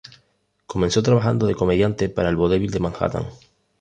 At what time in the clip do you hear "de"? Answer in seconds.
1.45-1.53, 2.71-2.79